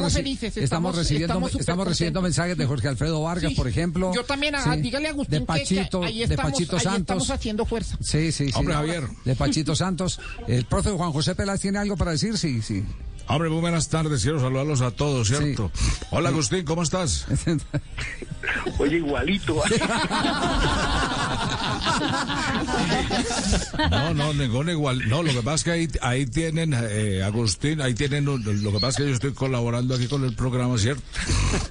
estamos, 0.57 0.97
recibiendo, 0.97 1.49
estamos, 1.49 1.87
recibiendo 1.87 2.21
mensajes 2.21 2.57
de 2.57 2.67
Jorge 2.67 2.89
Alfredo 2.89 3.23
Vargas, 3.23 3.53
por 3.55 3.69
ejemplo. 3.69 4.13
Yo 4.13 4.25
también, 4.25 4.57
ah, 4.57 4.77
dígale 4.77 5.07
a 5.09 5.11
Agustín 5.13 5.39
de 5.39 5.47
Pachito, 5.47 6.01
que, 6.01 6.07
ahí 6.07 6.23
estamos, 6.23 6.45
de 6.45 6.51
Pachito 6.53 6.81
Santos. 6.81 7.01
estamos 7.01 7.31
haciendo 7.31 7.65
fuerza. 7.65 7.97
Sí, 8.01 8.33
sí, 8.33 8.47
sí. 8.47 8.53
Hombre, 8.57 8.75
Javier. 8.75 9.05
De 9.25 9.37
Pachito 9.37 9.77
Santos. 9.77 10.19
El 10.49 10.65
profe 10.65 10.91
Juan 10.91 11.13
José 11.13 11.37
Peláez 11.37 11.61
tiene 11.61 11.79
algo 11.79 11.97
para 11.97 12.11
decir, 12.11 12.37
sí, 12.37 12.61
sí. 12.61 12.83
Hombre, 13.29 13.49
muy 13.51 13.61
buenas 13.61 13.89
tardes, 13.89 14.23
quiero 14.23 14.41
saludarlos 14.41 14.81
a 14.81 14.91
todos, 14.91 15.29
¿cierto? 15.29 15.71
Hola 16.11 16.31
Agustín, 16.31 16.65
¿cómo 16.65 16.83
estás? 16.83 17.25
Oye, 18.79 18.97
igualito. 18.97 19.63
No, 23.91 24.15
no, 24.15 24.33
ningún 24.35 24.69
igual. 24.71 25.09
No, 25.09 25.23
lo 25.23 25.33
que 25.33 25.43
pasa 25.43 25.55
es 25.57 25.65
que 25.65 25.71
ahí, 25.71 25.89
ahí 26.01 26.27
tienen, 26.27 26.75
eh, 26.77 27.23
Agustín, 27.23 27.81
ahí 27.81 27.95
tienen, 27.95 28.25
lo 28.25 28.39
que 28.73 28.79
pasa 28.81 28.89
es 28.89 28.97
que 28.97 29.09
yo 29.09 29.15
estoy 29.15 29.33
colaborando 29.33 29.95
aquí 29.95 30.07
con 30.09 30.25
el 30.25 30.35
programa, 30.35 30.77
¿cierto? 30.79 31.03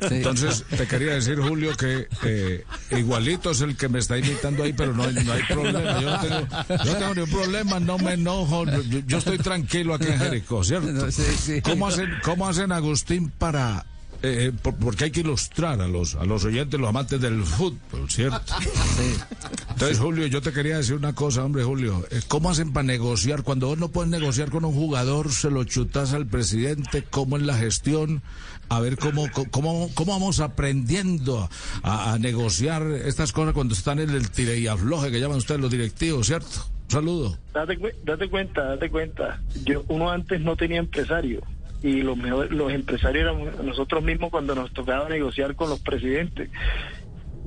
Entonces, 0.09 0.63
te 0.75 0.87
quería 0.87 1.13
decir, 1.13 1.39
Julio, 1.39 1.75
que 1.77 2.07
eh, 2.23 2.63
igualito 2.91 3.51
es 3.51 3.61
el 3.61 3.75
que 3.75 3.89
me 3.89 3.99
está 3.99 4.17
imitando 4.17 4.63
ahí, 4.63 4.73
pero 4.73 4.93
no, 4.93 5.03
hay- 5.03 5.13
no 5.23 5.33
hay 5.33 5.43
problema. 5.43 6.01
Yo 6.01 6.09
no 6.11 6.19
tengo, 6.19 6.47
yo 6.85 6.95
tengo 6.97 7.15
ningún 7.15 7.29
problema, 7.31 7.79
no 7.79 7.97
me 7.97 8.13
enojo. 8.13 8.65
Yo, 8.65 8.99
yo 9.05 9.17
estoy 9.17 9.37
tranquilo 9.37 9.93
aquí 9.95 10.07
en 10.07 10.19
Jericó, 10.19 10.63
¿cierto? 10.63 11.11
Sí, 11.11 11.23
sí. 11.39 11.61
¿Cómo 11.61 11.87
hacen, 11.87 12.09
cómo 12.23 12.47
hacen 12.47 12.71
Agustín 12.71 13.29
para 13.37 13.85
eh, 14.23 14.51
por- 14.61 14.75
porque 14.75 15.05
hay 15.05 15.11
que 15.11 15.21
ilustrar 15.21 15.81
a 15.81 15.87
los 15.87 16.15
a 16.15 16.25
los 16.25 16.45
oyentes, 16.45 16.79
los 16.79 16.89
amantes 16.89 17.19
del 17.21 17.43
fútbol, 17.43 18.09
¿cierto? 18.09 18.39
Entonces, 19.71 19.99
Julio, 19.99 20.27
yo 20.27 20.41
te 20.41 20.51
quería 20.51 20.77
decir 20.77 20.95
una 20.95 21.13
cosa, 21.13 21.43
hombre, 21.43 21.63
Julio. 21.63 22.05
eh, 22.11 22.21
¿Cómo 22.27 22.49
hacen 22.49 22.71
para 22.73 22.83
negociar? 22.85 23.43
Cuando 23.43 23.67
vos 23.67 23.77
no 23.77 23.89
puedes 23.89 24.11
negociar 24.11 24.49
con 24.51 24.65
un 24.65 24.73
jugador, 24.73 25.31
se 25.31 25.49
lo 25.49 25.63
chutas 25.63 26.13
al 26.13 26.27
presidente, 26.27 27.03
¿cómo 27.09 27.37
es 27.37 27.43
la 27.43 27.57
gestión? 27.57 28.21
A 28.69 28.79
ver 28.79 28.97
cómo, 28.97 29.25
cómo, 29.51 29.89
cómo 29.95 30.11
vamos 30.13 30.39
aprendiendo 30.39 31.49
a, 31.83 32.13
a 32.13 32.19
negociar 32.19 32.83
estas 33.05 33.31
cosas 33.33 33.53
cuando 33.53 33.73
están 33.73 33.99
en 33.99 34.11
el 34.11 34.29
tire 34.31 34.57
y 34.59 34.67
afloje 34.67 35.11
que 35.11 35.19
llaman 35.19 35.37
ustedes 35.37 35.59
los 35.59 35.71
directivos, 35.71 36.27
¿cierto? 36.27 36.47
Un 36.85 36.91
saludo. 36.91 37.37
Date, 37.53 37.77
date 38.05 38.29
cuenta, 38.29 38.63
date 38.63 38.89
cuenta. 38.89 39.41
Yo, 39.65 39.83
uno 39.89 40.09
antes 40.09 40.39
no 40.41 40.55
tenía 40.55 40.79
empresario 40.79 41.41
y 41.83 42.01
los 42.01 42.17
mejores, 42.17 42.51
los 42.51 42.71
empresarios 42.71 43.23
éramos 43.23 43.63
nosotros 43.63 44.03
mismos 44.03 44.29
cuando 44.29 44.55
nos 44.55 44.71
tocaba 44.71 45.09
negociar 45.09 45.55
con 45.55 45.69
los 45.69 45.79
presidentes. 45.79 46.49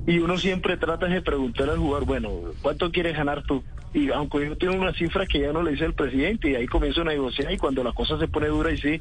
Y 0.07 0.19
uno 0.19 0.37
siempre 0.39 0.77
trata 0.77 1.07
de 1.07 1.23
preguntar 1.23 1.71
al 1.71 1.79
jugador, 1.79 2.05
bueno, 2.07 2.31
¿cuánto 2.61 2.91
quieres 2.91 3.17
ganar 3.17 3.43
tú? 3.45 3.63
Y 3.95 4.11
aunque 4.11 4.45
yo 4.45 4.57
tengo 4.57 4.75
unas 4.75 4.97
cifras 4.97 5.29
que 5.29 5.39
ya 5.39 5.53
no 5.53 5.63
le 5.63 5.71
dice 5.71 5.85
el 5.85 5.95
presidente, 5.95 6.51
y 6.51 6.57
ahí 6.57 6.67
comienzo 6.67 7.03
a 7.03 7.05
negociar, 7.05 7.53
y 7.53 7.59
cuando 7.59 7.85
la 7.85 7.93
cosa 7.93 8.19
se 8.19 8.27
pone 8.27 8.49
dura, 8.49 8.73
y 8.73 8.79
sí, 8.79 9.01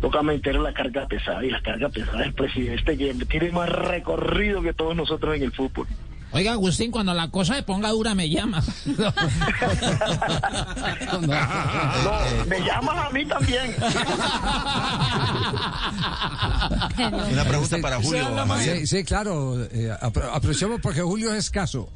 toca 0.00 0.22
meter 0.22 0.54
la 0.54 0.72
carga 0.72 1.06
pesada, 1.08 1.44
y 1.44 1.50
la 1.50 1.60
carga 1.60 1.88
pesada 1.88 2.20
del 2.20 2.32
presidente, 2.32 2.96
que 2.96 3.12
tiene 3.26 3.50
más 3.50 3.68
recorrido 3.68 4.62
que 4.62 4.72
todos 4.72 4.94
nosotros 4.94 5.36
en 5.36 5.42
el 5.42 5.52
fútbol. 5.52 5.88
Oiga, 6.32 6.52
Agustín, 6.52 6.92
cuando 6.92 7.12
la 7.12 7.28
cosa 7.28 7.56
se 7.56 7.64
ponga 7.64 7.88
dura 7.90 8.14
me 8.14 8.30
llama. 8.30 8.62
No, 11.20 12.46
me 12.46 12.60
llamas 12.60 13.06
a 13.06 13.10
mí 13.10 13.24
también. 13.26 13.74
Una 17.32 17.44
pregunta 17.44 17.76
para 17.82 18.00
Julio. 18.00 18.28
Sí, 18.60 18.86
sí, 18.86 19.04
claro. 19.04 19.62
eh, 19.64 19.92
apro- 20.00 20.30
aprovechemos 20.32 20.80
porque 20.80 21.00
Julio 21.02 21.32
es 21.32 21.38
escaso. 21.46 21.88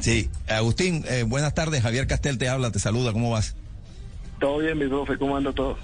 Sí, 0.00 0.30
Agustín, 0.48 1.04
eh, 1.08 1.24
buenas 1.24 1.52
tardes. 1.54 1.82
Javier 1.82 2.06
Castel 2.06 2.38
te 2.38 2.48
habla, 2.48 2.70
te 2.70 2.78
saluda. 2.78 3.12
¿Cómo 3.12 3.30
vas? 3.30 3.54
Todo 4.40 4.58
bien, 4.58 4.78
mi 4.78 4.88
profe, 4.88 5.18
¿cómo 5.18 5.36
anda 5.36 5.52
todo? 5.52 5.76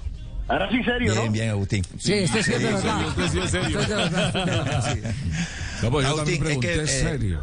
Ahora 0.49 0.69
sí, 0.71 0.83
serio, 0.83 1.13
Bien, 1.13 1.27
¿no? 1.27 1.33
bien, 1.33 1.51
Agustín. 1.51 1.85
Sí, 1.99 2.15
este 2.15 2.43
sí 2.43 2.53
es 2.55 2.63
de 2.63 2.69
Sí, 2.69 2.75
verdad. 2.75 3.01
sí, 3.17 3.23
Este 3.39 3.61
es 3.61 3.69
de 3.89 3.95
verdad. 3.95 4.95
No, 5.83 5.91
pues 5.91 6.07
yo 6.07 6.15
también 6.17 6.37
es 6.47 6.59
que, 6.59 6.59
pregunté 6.69 6.83
eh, 6.83 6.87
serio. 7.03 7.41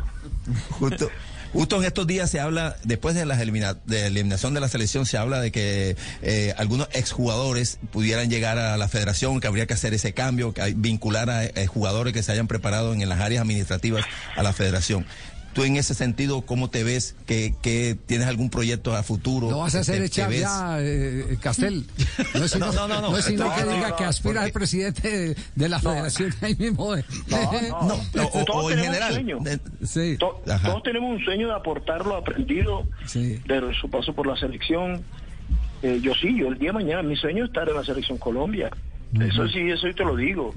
Justo, 0.72 1.10
justo 1.54 1.78
en 1.78 1.86
estos 1.86 2.06
días 2.08 2.30
se 2.30 2.40
habla, 2.40 2.76
después 2.84 3.16
de 3.16 3.26
la 3.26 3.36
elimina- 3.42 3.78
de 3.86 4.08
eliminación 4.08 4.54
de 4.54 4.60
la 4.60 4.68
selección, 4.68 5.06
se 5.06 5.18
habla 5.18 5.40
de 5.40 5.52
que 5.52 5.96
eh, 6.22 6.54
algunos 6.58 6.88
exjugadores 6.94 7.80
pudieran 7.92 8.30
llegar 8.30 8.58
a 8.58 8.76
la 8.78 8.88
federación, 8.88 9.40
que 9.40 9.48
habría 9.48 9.66
que 9.66 9.74
hacer 9.74 9.94
ese 9.94 10.14
cambio, 10.14 10.54
que 10.54 10.62
hay- 10.62 10.74
vincular 10.74 11.30
a 11.30 11.46
eh, 11.46 11.68
jugadores 11.68 12.14
que 12.14 12.24
se 12.24 12.32
hayan 12.32 12.48
preparado 12.48 12.94
en, 12.94 13.08
las 13.08 13.20
áreas 13.22 13.42
administrativas 13.42 14.06
a 14.36 14.44
la 14.44 14.54
federación. 14.54 15.06
Tú 15.56 15.64
en 15.64 15.78
ese 15.78 15.94
sentido, 15.94 16.42
¿cómo 16.42 16.70
te 16.70 16.84
ves? 16.84 17.16
¿Que, 17.26 17.56
que 17.62 17.98
tienes 18.06 18.28
algún 18.28 18.50
proyecto 18.50 18.94
a 18.94 19.02
futuro? 19.04 19.50
Lo 19.50 19.60
vas 19.60 19.74
a 19.76 19.80
hacer 19.80 19.96
¿Te- 19.96 20.00
te 20.02 20.06
echar 20.08 20.32
ya, 20.32 20.78
eh, 20.82 21.38
Castel. 21.42 21.86
No 22.34 22.44
es 22.44 22.52
sino, 22.52 22.66
No, 22.74 22.88
no, 22.90 23.02
no, 23.02 23.10
no. 23.10 23.18
es 23.18 23.24
sino 23.24 23.46
No, 23.46 23.56
que 23.56 23.64
no, 23.64 23.72
diga 23.74 23.90
no, 23.92 23.96
que 23.96 24.04
aspira 24.04 24.42
al 24.44 24.52
presidente 24.52 25.10
de, 25.10 25.36
de 25.56 25.70
la 25.70 25.80
federación 25.80 26.34
ahí 26.42 26.56
mismo. 26.56 26.94
de- 26.94 27.06
No, 27.30 27.38
No, 27.88 27.94
o, 28.24 28.40
o- 28.42 28.46
Todos 28.46 28.66
o 28.66 28.70
en 28.72 28.76
tenemos 28.78 28.96
general. 28.98 29.14
sueño. 29.14 29.38
Eh, 29.48 29.60
Sí. 29.86 30.18
To- 30.18 30.42
todos 30.46 30.84
tenemos 30.84 31.10
un 31.18 31.24
sueño 31.24 31.48
de 31.48 31.54
aportar 31.56 32.06
lo 32.06 32.18
aprendido 32.18 32.86
Sí. 33.06 33.40
de 33.48 33.62
su 33.80 33.90
paso 33.90 34.14
por 34.14 34.28
la 34.28 34.36
selección. 34.36 35.04
Eh, 35.84 36.00
yo 36.02 36.14
sí, 36.16 36.36
yo 36.38 36.50
el 36.50 36.58
día 36.60 36.70
de 36.70 36.74
mañana, 36.74 37.02
mi 37.02 37.16
sueño 37.16 37.46
es 37.46 37.50
estar 37.50 37.70
en 37.70 37.76
la 37.76 37.84
selección 37.86 38.18
Colombia. 38.18 38.70
Eso 39.14 39.48
sí, 39.48 39.60
eso 39.70 39.88
sí 39.88 39.94
te 39.94 40.04
lo 40.04 40.18
digo. 40.18 40.54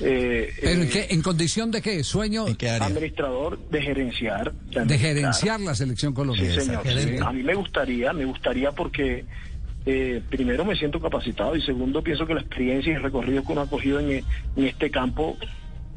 Eh, 0.00 0.52
¿Pero 0.60 0.82
en, 0.82 0.82
eh, 0.82 0.90
qué, 0.92 1.06
en 1.10 1.22
condición 1.22 1.70
de 1.70 1.80
qué? 1.80 2.02
¿Sueño 2.02 2.48
¿En 2.48 2.56
qué 2.56 2.68
área? 2.68 2.86
administrador 2.88 3.58
de 3.70 3.80
gerenciar. 3.82 4.52
de 4.52 4.80
administrar. 4.80 4.98
gerenciar 4.98 5.60
la 5.60 5.74
selección 5.74 6.12
Sí, 6.12 6.16
colombiana? 6.16 6.60
señor. 6.62 6.82
Sí, 6.86 7.16
A 7.24 7.32
mí 7.32 7.42
me 7.42 7.54
gustaría, 7.54 8.12
me 8.12 8.24
gustaría 8.24 8.72
porque 8.72 9.24
eh, 9.86 10.20
primero 10.30 10.64
me 10.64 10.74
siento 10.76 11.00
capacitado 11.00 11.54
y 11.56 11.62
segundo 11.62 12.02
pienso 12.02 12.26
que 12.26 12.34
la 12.34 12.40
experiencia 12.40 12.92
y 12.92 12.96
el 12.96 13.02
recorrido 13.02 13.44
que 13.44 13.52
uno 13.52 13.60
ha 13.60 13.66
cogido 13.70 14.00
en, 14.00 14.10
en 14.10 14.64
este 14.64 14.90
campo 14.90 15.36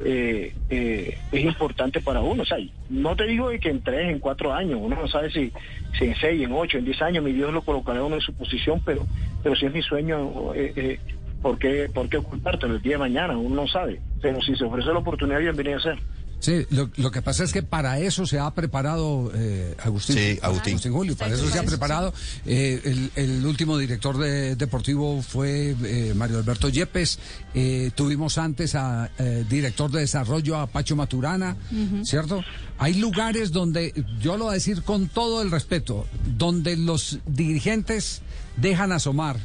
eh, 0.04 0.54
eh, 0.70 1.18
es 1.32 1.44
importante 1.44 2.00
para 2.00 2.20
uno. 2.20 2.44
O 2.44 2.46
sea, 2.46 2.58
no 2.90 3.16
te 3.16 3.24
digo 3.26 3.48
de 3.50 3.58
que 3.58 3.68
en 3.70 3.82
tres, 3.82 4.10
en 4.12 4.20
cuatro 4.20 4.52
años, 4.52 4.78
uno 4.80 4.94
no 4.94 5.08
sabe 5.08 5.28
si, 5.32 5.50
si 5.98 6.04
en 6.04 6.14
seis, 6.20 6.40
en 6.44 6.52
ocho, 6.52 6.78
en 6.78 6.84
diez 6.84 7.02
años, 7.02 7.24
mi 7.24 7.32
Dios 7.32 7.52
lo 7.52 7.62
colocará 7.62 8.04
uno 8.04 8.14
en 8.14 8.20
su 8.20 8.32
posición, 8.32 8.80
pero, 8.84 9.04
pero 9.42 9.56
si 9.56 9.66
es 9.66 9.72
mi 9.72 9.82
sueño, 9.82 10.54
eh, 10.54 10.72
eh, 10.76 11.00
¿por, 11.42 11.58
qué, 11.58 11.90
¿por 11.92 12.08
qué 12.08 12.16
ocultártelo 12.18 12.76
el 12.76 12.82
día 12.82 12.92
de 12.92 12.98
mañana? 12.98 13.36
Uno 13.36 13.62
no 13.62 13.68
sabe. 13.68 14.00
Pero 14.20 14.40
si 14.42 14.54
se 14.56 14.64
ofrece 14.64 14.88
la 14.92 14.98
oportunidad, 14.98 15.38
bienvenido 15.40 15.78
a 15.78 15.82
ser. 15.82 15.98
Sí, 16.40 16.64
lo, 16.70 16.88
lo 16.98 17.10
que 17.10 17.20
pasa 17.20 17.42
es 17.42 17.52
que 17.52 17.64
para 17.64 17.98
eso 17.98 18.24
se 18.24 18.38
ha 18.38 18.48
preparado 18.54 19.32
eh, 19.34 19.74
Agustín. 19.82 20.14
Sí, 20.16 20.38
Agustín. 20.40 20.78
Julio, 20.78 21.16
para 21.16 21.34
eso 21.34 21.48
se 21.48 21.58
ha 21.58 21.64
preparado. 21.64 22.14
Eh, 22.46 22.80
el, 22.84 23.10
el 23.16 23.44
último 23.44 23.76
director 23.76 24.16
de- 24.16 24.54
deportivo 24.54 25.20
fue 25.20 25.74
eh, 25.82 26.12
Mario 26.14 26.38
Alberto 26.38 26.68
Yepes. 26.68 27.18
Eh, 27.54 27.90
tuvimos 27.96 28.38
antes 28.38 28.76
a 28.76 29.10
eh, 29.18 29.44
director 29.50 29.90
de 29.90 29.98
desarrollo 29.98 30.58
a 30.58 30.68
Pacho 30.68 30.94
Maturana, 30.94 31.56
¿cierto? 32.04 32.44
Hay 32.78 32.94
lugares 32.94 33.50
donde, 33.50 33.92
yo 34.20 34.36
lo 34.36 34.44
voy 34.44 34.52
a 34.52 34.54
decir 34.54 34.82
con 34.84 35.08
todo 35.08 35.42
el 35.42 35.50
respeto, 35.50 36.06
donde 36.36 36.76
los 36.76 37.18
dirigentes 37.26 38.22
dejan 38.56 38.92
asomar 38.92 39.38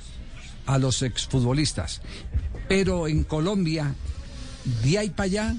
a 0.66 0.78
los 0.78 1.02
exfutbolistas. 1.02 2.02
Pero 2.68 3.08
en 3.08 3.24
Colombia, 3.24 3.94
de 4.84 4.98
ahí 4.98 5.10
para 5.10 5.26
allá, 5.26 5.56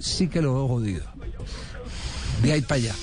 sí 0.00 0.28
que 0.28 0.42
lo 0.42 0.54
veo 0.54 0.68
jodido. 0.68 1.04
De 2.42 2.52
ahí 2.52 2.60
para 2.62 2.76
allá. 2.76 2.94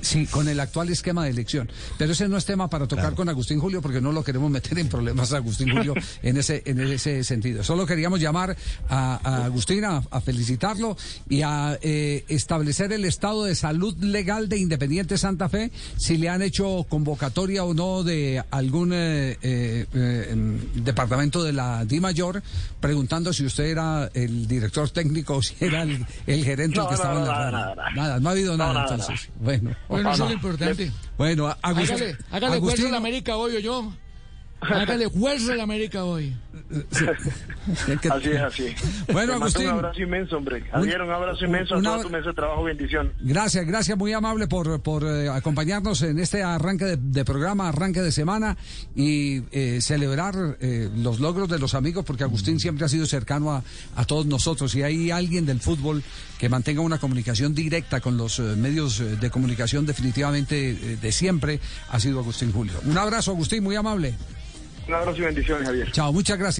Sí, 0.00 0.26
con 0.26 0.48
el 0.48 0.60
actual 0.60 0.88
esquema 0.88 1.24
de 1.24 1.30
elección. 1.30 1.70
Pero 1.98 2.12
ese 2.12 2.28
no 2.28 2.36
es 2.36 2.44
tema 2.44 2.68
para 2.68 2.86
tocar 2.86 3.14
con 3.14 3.28
Agustín 3.28 3.60
Julio 3.60 3.82
porque 3.82 4.00
no 4.00 4.12
lo 4.12 4.24
queremos 4.24 4.50
meter 4.50 4.78
en 4.78 4.88
problemas 4.88 5.32
a 5.32 5.38
Agustín 5.38 5.70
Julio 5.70 5.94
en 6.22 6.36
ese, 6.36 6.62
en 6.66 6.80
ese 6.80 7.24
sentido. 7.24 7.62
Solo 7.62 7.86
queríamos 7.86 8.20
llamar 8.20 8.56
a, 8.88 9.20
a 9.22 9.44
Agustín 9.44 9.84
a, 9.84 10.02
a 10.10 10.20
felicitarlo 10.20 10.96
y 11.28 11.42
a 11.42 11.78
eh, 11.82 12.24
establecer 12.28 12.92
el 12.92 13.04
estado 13.04 13.44
de 13.44 13.54
salud 13.54 13.96
legal 14.02 14.48
de 14.48 14.58
Independiente 14.58 15.18
Santa 15.18 15.48
Fe, 15.48 15.70
si 15.96 16.16
le 16.16 16.28
han 16.28 16.42
hecho 16.42 16.86
convocatoria 16.88 17.64
o 17.64 17.74
no 17.74 18.02
de 18.02 18.42
algún 18.50 18.92
eh, 18.92 19.36
eh, 19.42 19.86
em, 20.30 20.58
departamento 20.74 21.42
de 21.42 21.52
la 21.52 21.84
Di 21.84 22.00
Mayor, 22.00 22.42
preguntando 22.80 23.32
si 23.32 23.44
usted 23.44 23.64
era 23.64 24.10
el 24.14 24.46
director 24.46 24.90
técnico 24.90 25.36
o 25.36 25.42
si 25.42 25.54
era 25.60 25.82
el, 25.82 26.04
el 26.26 26.44
gerente 26.44 26.78
el 26.78 26.84
No, 26.84 26.88
que 26.88 26.96
no, 26.96 26.96
estaba 26.96 27.18
en 27.20 27.26
la 27.26 27.32
nada, 27.32 27.50
nada. 27.50 27.90
Nada, 27.94 28.20
no 28.20 28.28
ha 28.28 28.32
habido 28.32 28.56
nada, 28.56 28.82
entonces. 28.82 29.28
Bueno. 29.40 29.75
Bueno, 29.88 30.12
eso 30.12 30.24
es 30.24 30.30
lo 30.30 30.34
importante. 30.34 30.90
Bueno, 31.16 31.54
Agustín. 31.62 31.94
Hágale, 31.96 32.18
hágale 32.30 32.60
fuerza 32.60 32.88
a 32.88 32.90
la 32.90 32.96
América 32.96 33.36
hoy, 33.36 33.56
o 33.56 33.60
yo. 33.60 33.92
Hágale 34.70 35.10
fuerza 35.10 35.52
a 35.52 35.56
la 35.56 35.62
América 35.62 36.04
hoy. 36.04 36.34
Así 38.10 38.30
es, 38.30 38.40
así. 38.40 38.74
Bueno, 39.12 39.32
Te 39.34 39.38
Agustín. 39.38 39.66
Un 39.66 39.72
abrazo 39.72 40.00
inmenso, 40.02 40.36
hombre. 40.36 40.62
Javier, 40.70 41.02
un 41.02 41.10
abrazo 41.10 41.44
inmenso 41.44 41.74
a 41.74 41.78
un 41.78 41.84
toda 41.84 42.02
tu 42.02 42.10
mesa 42.10 42.28
de 42.28 42.34
trabajo. 42.34 42.64
Bendición. 42.64 43.12
Gracias, 43.20 43.66
gracias, 43.66 43.96
muy 43.96 44.12
amable 44.12 44.48
por, 44.48 44.80
por 44.82 45.04
eh, 45.04 45.28
acompañarnos 45.28 46.02
en 46.02 46.18
este 46.18 46.42
arranque 46.42 46.84
de, 46.84 46.96
de 46.96 47.24
programa, 47.24 47.68
arranque 47.68 48.00
de 48.02 48.10
semana 48.10 48.56
y 48.94 49.42
eh, 49.52 49.80
celebrar 49.80 50.56
eh, 50.60 50.90
los 50.96 51.20
logros 51.20 51.48
de 51.48 51.58
los 51.58 51.74
amigos, 51.74 52.04
porque 52.04 52.24
Agustín 52.24 52.58
siempre 52.58 52.84
ha 52.84 52.88
sido 52.88 53.06
cercano 53.06 53.52
a, 53.52 53.62
a 53.94 54.04
todos 54.04 54.26
nosotros 54.26 54.74
y 54.74 54.82
hay 54.82 55.10
alguien 55.10 55.46
del 55.46 55.60
fútbol 55.60 56.02
que 56.38 56.48
mantenga 56.48 56.80
una 56.80 56.98
comunicación 56.98 57.54
directa 57.54 58.00
con 58.00 58.16
los 58.16 58.38
eh, 58.38 58.42
medios 58.56 59.00
eh, 59.00 59.16
de 59.16 59.30
comunicación 59.30 59.86
definitivamente 59.86 60.70
eh, 60.70 60.96
de 61.00 61.12
siempre, 61.12 61.60
ha 61.90 61.98
sido 62.00 62.20
Agustín 62.20 62.52
Julio. 62.52 62.74
Un 62.84 62.98
abrazo, 62.98 63.30
Agustín, 63.30 63.62
muy 63.64 63.76
amable. 63.76 64.14
Un 64.88 64.94
abrazo 64.94 65.18
y 65.18 65.20
bendiciones, 65.22 65.66
Javier. 65.66 65.90
Chao, 65.92 66.12
muchas 66.12 66.38
gracias. 66.38 66.54